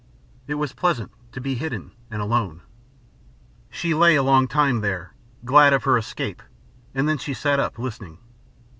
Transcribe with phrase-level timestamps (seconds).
[0.47, 2.61] It was pleasant to be hidden and alone.
[3.69, 5.13] She lay a long time there,
[5.45, 6.41] glad of her escape,
[6.95, 8.17] and then she sat up listening.